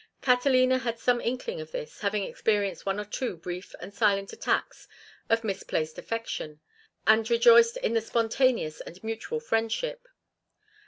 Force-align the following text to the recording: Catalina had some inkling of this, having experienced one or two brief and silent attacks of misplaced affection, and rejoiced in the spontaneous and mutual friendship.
Catalina 0.23 0.79
had 0.79 0.97
some 0.97 1.21
inkling 1.21 1.61
of 1.61 1.71
this, 1.71 1.99
having 1.99 2.23
experienced 2.23 2.87
one 2.87 2.99
or 2.99 3.05
two 3.05 3.37
brief 3.37 3.75
and 3.79 3.93
silent 3.93 4.33
attacks 4.33 4.87
of 5.29 5.43
misplaced 5.43 5.99
affection, 5.99 6.59
and 7.05 7.29
rejoiced 7.29 7.77
in 7.77 7.93
the 7.93 8.01
spontaneous 8.01 8.81
and 8.81 9.03
mutual 9.03 9.39
friendship. 9.39 10.07